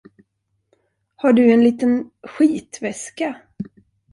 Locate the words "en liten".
1.51-2.09